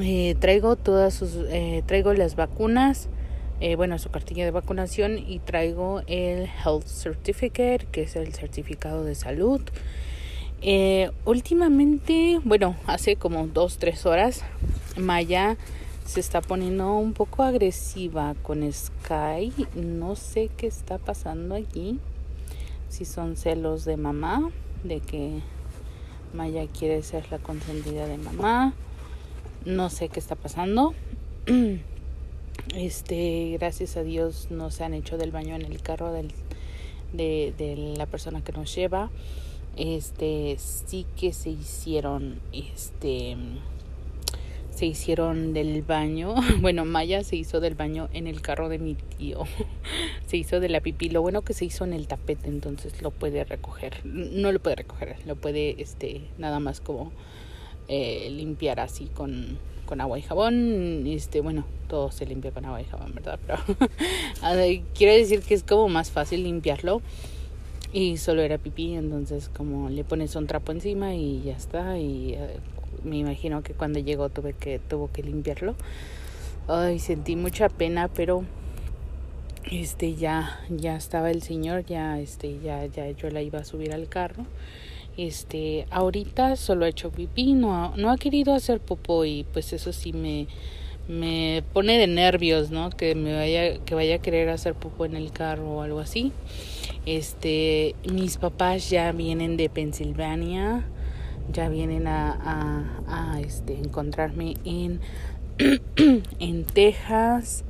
[0.00, 3.08] Eh, traigo todas sus, eh, traigo las vacunas,
[3.64, 9.04] eh, bueno, su cartilla de vacunación y traigo el Health Certificate, que es el certificado
[9.04, 9.62] de salud.
[11.24, 14.42] últimamente, bueno, hace como dos, tres horas,
[14.96, 15.56] Maya
[16.04, 19.52] se está poniendo un poco agresiva con Sky.
[19.74, 21.98] No sé qué está pasando allí
[22.90, 24.50] si son celos de mamá,
[24.84, 25.40] de que
[26.34, 28.74] Maya quiere ser la consentida de mamá.
[29.64, 30.94] No sé qué está pasando.
[32.74, 36.32] Este, gracias a Dios no se han hecho del baño en el carro del,
[37.12, 39.10] de, de la persona que nos lleva.
[39.76, 43.36] Este, sí que se hicieron, este,
[44.74, 46.34] se hicieron del baño.
[46.60, 49.44] Bueno, Maya se hizo del baño en el carro de mi tío.
[50.26, 51.10] Se hizo de la pipí.
[51.10, 54.04] Lo bueno que se hizo en el tapete, entonces lo puede recoger.
[54.04, 57.12] No lo puede recoger, lo puede, este, nada más como
[57.88, 61.06] eh, limpiar así con, con agua y jabón.
[61.06, 63.38] Este, bueno, todo se limpia con agua y jabón, ¿verdad?
[63.46, 63.60] Pero
[64.94, 67.02] quiero decir que es como más fácil limpiarlo.
[67.92, 71.96] Y solo era pipí, entonces como le pones un trapo encima y ya está.
[71.96, 72.56] Y eh,
[73.04, 75.76] me imagino que cuando llegó tuve que tuvo que limpiarlo.
[76.66, 78.44] Ay, sentí mucha pena, pero
[79.70, 83.92] este ya ya estaba el señor, ya este ya ya yo la iba a subir
[83.92, 84.46] al carro.
[85.16, 89.92] Este, ahorita solo ha hecho pipí, no, no ha querido hacer popó y pues eso
[89.92, 90.48] sí me
[91.08, 92.90] me pone de nervios, ¿no?
[92.90, 96.32] Que me vaya que vaya a querer hacer popó en el carro o algo así.
[97.06, 100.84] Este, mis papás ya vienen de Pensilvania
[101.52, 105.00] ya vienen a, a, este, encontrarme en,
[106.38, 107.64] en Texas.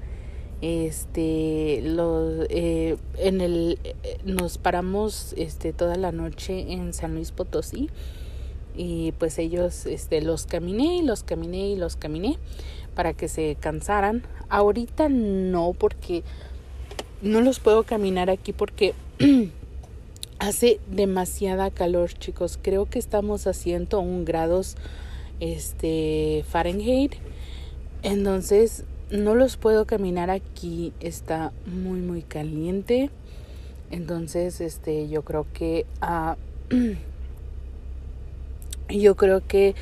[0.61, 3.79] Este, los, eh, en el,
[4.25, 7.91] nos paramos este, toda la noche en San Luis Potosí
[8.75, 12.39] y pues ellos este, los caminé y los caminé y los caminé
[12.95, 14.23] para que se cansaran.
[14.49, 16.23] Ahorita no porque
[17.23, 18.95] no los puedo caminar aquí porque
[20.41, 22.59] Hace demasiada calor, chicos.
[22.61, 24.77] Creo que estamos a 101 grados
[25.41, 27.15] este Fahrenheit.
[28.03, 30.93] Entonces, no los puedo caminar aquí.
[31.01, 33.11] Está muy muy caliente.
[33.91, 36.35] Entonces, este yo creo que uh,
[38.95, 39.75] yo creo que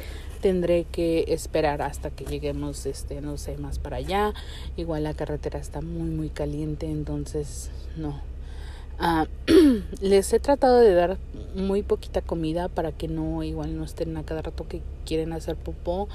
[0.43, 4.35] tendré que esperar hasta que lleguemos este no sé más para allá
[4.77, 8.21] igual la carretera está muy muy caliente entonces no
[9.05, 9.27] Ah,
[10.01, 11.19] les he tratado de dar
[11.57, 15.57] muy poquita comida para que no, igual no estén a cada rato que quieren hacer
[15.57, 16.09] popó.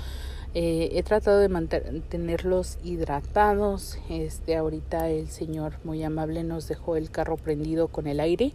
[0.54, 4.00] Eh, he tratado de mantenerlos hidratados.
[4.10, 8.54] Este, ahorita el señor muy amable nos dejó el carro prendido con el aire.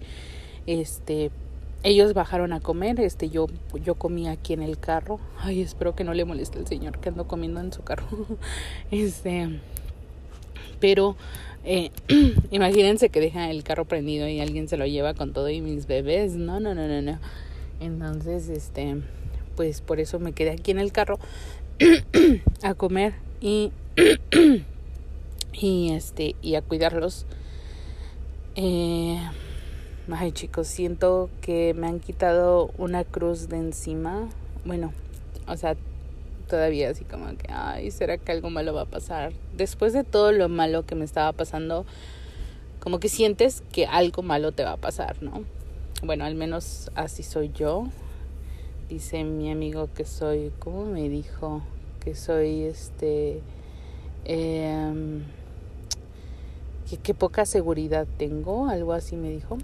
[0.66, 1.30] Este,
[1.82, 3.46] ellos bajaron a comer, este, yo,
[3.84, 5.18] yo comí aquí en el carro.
[5.38, 8.06] Ay, espero que no le moleste al señor que ando comiendo en su carro.
[8.90, 9.60] este,
[10.80, 11.16] pero
[11.64, 11.90] eh,
[12.50, 15.86] imagínense que deja el carro prendido y alguien se lo lleva con todo y mis
[15.86, 16.34] bebés.
[16.34, 17.18] No, no, no, no, no.
[17.80, 18.96] Entonces, este,
[19.56, 21.18] pues por eso me quedé aquí en el carro
[22.62, 23.72] a comer y
[25.52, 27.26] y este y a cuidarlos.
[28.54, 29.18] Eh,
[30.10, 34.28] ay chicos, siento que me han quitado una cruz de encima.
[34.64, 34.92] Bueno,
[35.46, 35.76] o sea,
[36.48, 39.32] todavía así como que, ay, ¿será que algo malo va a pasar?
[39.56, 41.86] Después de todo lo malo que me estaba pasando,
[42.80, 45.44] como que sientes que algo malo te va a pasar, ¿no?
[46.02, 47.86] Bueno, al menos así soy yo.
[48.88, 51.62] Dice mi amigo que soy, ¿cómo me dijo?
[52.04, 53.40] Que soy este...
[54.24, 55.22] Eh,
[56.90, 59.58] que, que poca seguridad tengo, algo así me dijo.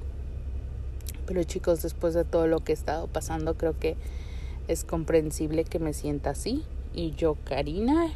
[1.28, 3.96] Pero chicos, después de todo lo que he estado pasando, creo que
[4.66, 6.64] es comprensible que me sienta así.
[6.94, 8.06] Y yo, Karina,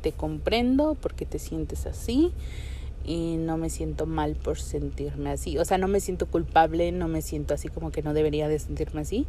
[0.00, 2.32] te comprendo porque te sientes así
[3.04, 5.58] y no me siento mal por sentirme así.
[5.58, 8.58] O sea, no me siento culpable, no me siento así como que no debería de
[8.58, 9.26] sentirme así.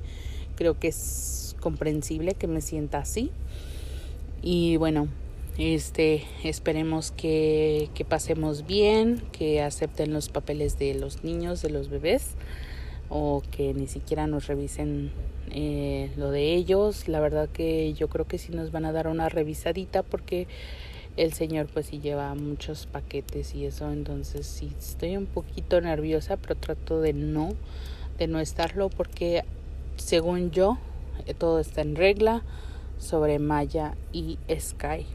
[0.56, 3.30] Creo que es comprensible que me sienta así.
[4.42, 5.10] Y bueno,
[5.58, 11.90] este esperemos que, que pasemos bien, que acepten los papeles de los niños, de los
[11.90, 12.38] bebés
[13.16, 15.12] o que ni siquiera nos revisen
[15.52, 17.08] eh, lo de ellos.
[17.08, 20.48] La verdad que yo creo que sí nos van a dar una revisadita porque
[21.16, 26.38] el señor pues sí lleva muchos paquetes y eso, entonces sí estoy un poquito nerviosa,
[26.38, 27.54] pero trato de no,
[28.18, 29.44] de no estarlo porque
[29.96, 30.80] según yo
[31.28, 32.42] eh, todo está en regla
[32.98, 35.06] sobre Maya y Sky.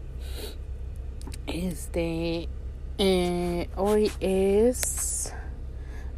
[1.49, 2.49] Este,
[2.99, 5.35] eh, hoy es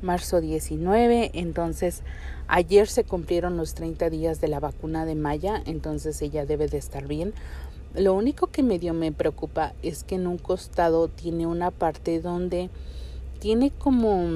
[0.03, 2.03] marzo 19, entonces
[2.48, 6.78] ayer se cumplieron los 30 días de la vacuna de Maya, entonces ella debe de
[6.78, 7.34] estar bien.
[7.94, 12.70] Lo único que medio me preocupa es que en un costado tiene una parte donde
[13.40, 14.26] tiene como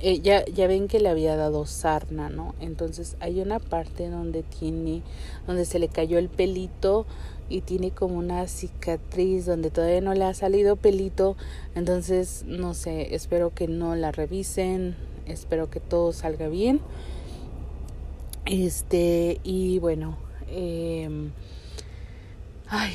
[0.00, 2.54] eh, ya, ya ven que le había dado sarna, ¿no?
[2.60, 5.02] Entonces hay una parte donde tiene,
[5.48, 7.04] donde se le cayó el pelito
[7.48, 11.36] y tiene como una cicatriz donde todavía no le ha salido pelito.
[11.74, 14.96] Entonces, no sé, espero que no la revisen,
[15.26, 16.80] espero que todo salga bien.
[18.46, 20.16] Este, y bueno,
[20.48, 21.08] eh,
[22.68, 22.92] ay,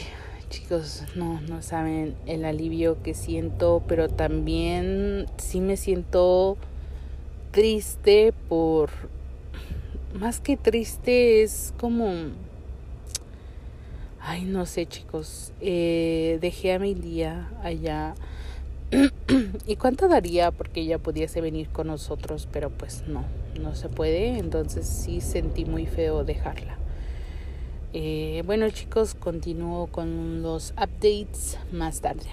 [0.49, 6.57] chicos, no, no saben el alivio que siento, pero también sí me siento
[7.51, 8.89] triste por,
[10.19, 12.11] más que triste, es como
[14.25, 15.51] Ay, no sé, chicos.
[15.59, 18.15] Eh, dejé a mi día allá.
[19.67, 22.47] ¿Y cuánto daría porque ella pudiese venir con nosotros?
[22.49, 23.25] Pero pues no,
[23.59, 24.37] no se puede.
[24.37, 26.77] Entonces sí sentí muy feo dejarla.
[27.91, 32.27] Eh, bueno, chicos, continúo con los updates más tarde.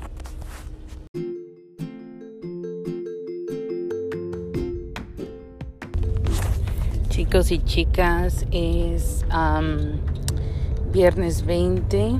[7.09, 9.24] Chicos y chicas, es
[10.93, 12.18] viernes 20,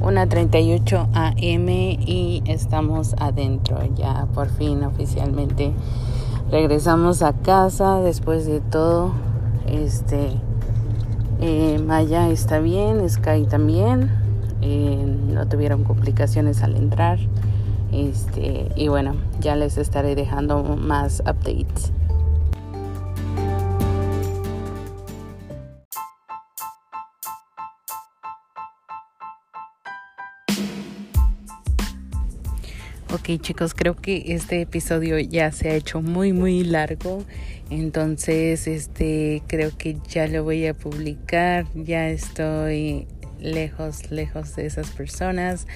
[0.00, 5.72] 1.38 am y estamos adentro ya por fin oficialmente.
[6.50, 9.12] Regresamos a casa después de todo.
[9.66, 10.30] Este
[11.40, 14.10] eh, Maya está bien, Sky también.
[14.60, 17.18] Eh, no tuvieron complicaciones al entrar.
[17.90, 21.92] Este, y bueno, ya les estaré dejando más updates.
[33.22, 37.24] Ok chicos, creo que este episodio ya se ha hecho muy muy largo.
[37.70, 41.66] Entonces, este creo que ya lo voy a publicar.
[41.76, 43.06] Ya estoy
[43.38, 45.68] lejos, lejos de esas personas.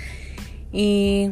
[0.73, 1.31] Y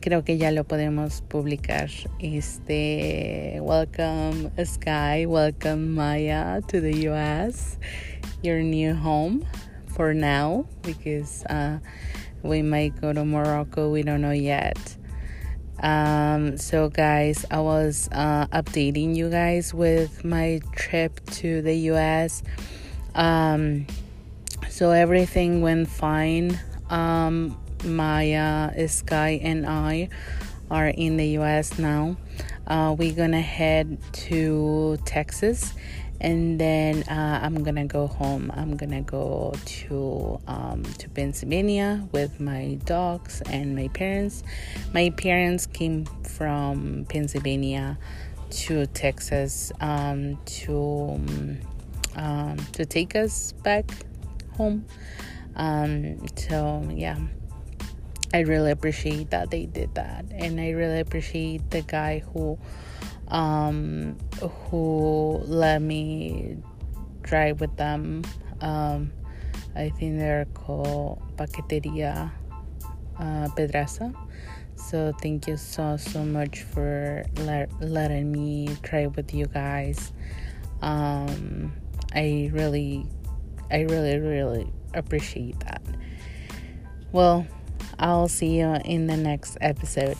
[0.00, 1.90] creo que ya lo podemos publicar.
[2.18, 7.76] Este, welcome Sky, welcome Maya to the US,
[8.42, 9.44] your new home
[9.94, 11.78] for now because uh,
[12.42, 13.90] we might go to Morocco.
[13.90, 14.96] We don't know yet.
[15.80, 22.42] Um, so, guys, I was uh, updating you guys with my trip to the US.
[23.14, 23.86] Um,
[24.68, 26.58] so, everything went fine.
[26.90, 30.08] Um, Maya, Sky, and I
[30.70, 32.16] are in the US now.
[32.66, 35.72] Uh, we're gonna head to Texas
[36.20, 38.52] and then uh, I'm gonna go home.
[38.54, 44.42] I'm gonna go to um, to Pennsylvania with my dogs and my parents.
[44.92, 47.98] My parents came from Pennsylvania
[48.50, 51.20] to Texas um, to
[52.16, 53.90] um, to take us back
[54.56, 54.84] home.
[55.56, 57.18] Um, so yeah.
[58.34, 62.58] I really appreciate that they did that, and I really appreciate the guy who
[63.28, 66.56] um, who let me
[67.22, 68.24] drive with them.
[68.60, 69.12] Um,
[69.76, 72.32] I think they're called Paqueteria
[73.18, 74.12] uh, Pedraza.
[74.76, 80.12] So thank you so so much for let, letting me drive with you guys.
[80.82, 81.72] Um,
[82.14, 83.06] I really,
[83.70, 85.82] I really, really appreciate that.
[87.10, 87.46] Well,
[87.98, 90.16] I'll see you in the next episode.